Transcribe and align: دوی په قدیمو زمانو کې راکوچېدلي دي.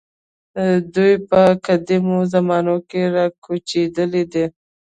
دوی 0.95 1.13
په 1.29 1.41
قدیمو 1.65 2.17
زمانو 2.33 2.75
کې 2.89 3.01
راکوچېدلي 3.15 4.23
دي. 4.33 4.45